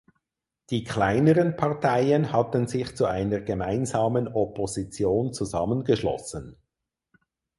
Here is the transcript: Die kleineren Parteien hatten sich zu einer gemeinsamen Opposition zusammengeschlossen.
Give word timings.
Die 0.71 0.83
kleineren 0.83 1.55
Parteien 1.57 2.31
hatten 2.33 2.65
sich 2.65 2.95
zu 2.95 3.05
einer 3.05 3.39
gemeinsamen 3.39 4.27
Opposition 4.29 5.31
zusammengeschlossen. 5.31 6.57